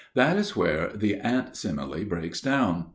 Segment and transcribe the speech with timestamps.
[0.15, 2.87] That is where the ant simile breaks down.